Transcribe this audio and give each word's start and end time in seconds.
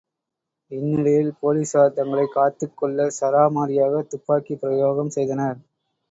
இந்நிலையில் 0.71 1.33
போலீஸார் 1.41 1.93
தங்களைக் 1.93 2.31
காத்துக் 2.31 2.73
கொள்ளச்சரமாரியாகத் 2.79 4.07
துப்பாக்கிப் 4.07 4.61
பிரயோகம் 4.61 5.09
செய்தனர். 5.09 5.59